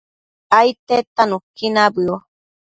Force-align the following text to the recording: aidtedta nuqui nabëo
aidtedta 0.59 1.23
nuqui 1.29 1.65
nabëo 1.75 2.15